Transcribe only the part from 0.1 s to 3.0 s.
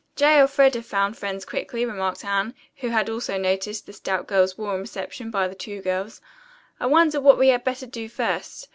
"J. Elfreda found friends quickly," remarked Anne, who